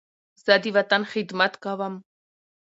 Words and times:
زه 0.45 0.53
د 0.63 0.65
وطن 0.77 1.01
خدمت 1.11 1.53
کوم. 1.63 1.93